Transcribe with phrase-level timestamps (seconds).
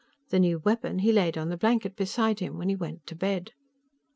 [0.31, 3.51] The new weapon he laid on the blanket beside him when he went to bed.